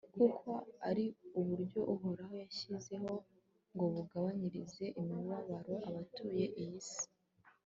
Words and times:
kuko 0.15 0.51
ari 0.89 1.05
uburyo 1.39 1.79
uhoraho 1.93 2.33
yashyizeho 2.43 3.11
ngo 3.73 3.85
bugabanyirize 3.93 4.85
imibabaro 5.01 5.73
abatuye 5.87 6.45
iyi 6.63 6.81
si 6.89 7.03